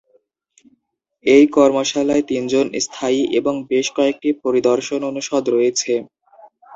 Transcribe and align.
এই 1.25 1.43
কর্মশালায় 1.49 2.23
তিনজন 2.29 2.65
স্থায়ী 2.85 3.21
এবং 3.39 3.53
বেশ 3.69 3.87
কয়েকটি 3.97 4.29
পরিদর্শন 4.43 5.01
অনুষদ 5.11 5.43
রয়েছে। 5.49 5.93